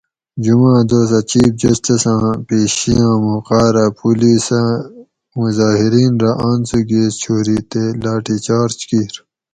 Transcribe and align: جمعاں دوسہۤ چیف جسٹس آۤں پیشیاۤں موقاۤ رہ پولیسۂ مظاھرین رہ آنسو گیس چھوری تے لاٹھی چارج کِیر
جمعاں 0.43 0.81
دوسہۤ 0.89 1.21
چیف 1.29 1.51
جسٹس 1.61 2.03
آۤں 2.13 2.33
پیشیاۤں 2.47 3.15
موقاۤ 3.25 3.67
رہ 3.75 3.85
پولیسۂ 3.97 4.61
مظاھرین 5.39 6.13
رہ 6.21 6.31
آنسو 6.49 6.79
گیس 6.89 7.13
چھوری 7.21 7.57
تے 7.69 7.83
لاٹھی 8.03 8.37
چارج 8.45 8.79
کِیر 8.89 9.13